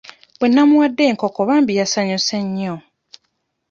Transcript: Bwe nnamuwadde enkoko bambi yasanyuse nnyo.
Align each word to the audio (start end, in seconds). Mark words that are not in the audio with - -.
Bwe 0.39 0.47
nnamuwadde 0.49 1.03
enkoko 1.11 1.39
bambi 1.49 1.73
yasanyuse 1.79 2.35
nnyo. 2.45 2.75